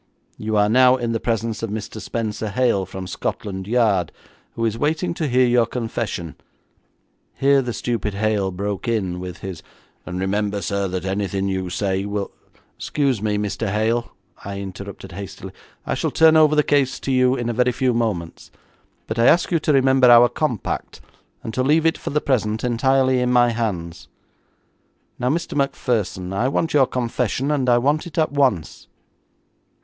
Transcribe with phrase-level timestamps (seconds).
[0.35, 2.01] You are now in the presence of Mr.
[2.01, 4.11] Spenser Hale, from Scotland Yard,
[4.55, 6.37] who is waiting to hear your confession.'
[7.35, 9.61] Here the stupid Hale broke in with his
[10.03, 13.69] 'And remember, sir, that anything you say will be' 'Excuse me, Mr.
[13.69, 14.11] Hale,'
[14.43, 15.51] I interrupted hastily,
[15.85, 18.49] 'I shall turn over the case to you in a very few moments,
[19.05, 20.99] but I ask you to remember our compact,
[21.43, 24.07] and to leave it for the present entirely in my hands.
[25.19, 28.87] Now, Mr Macpherson, I want your confession, and I want it at once.'